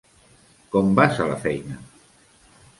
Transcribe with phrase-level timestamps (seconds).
[0.77, 1.81] Com vas a la feina?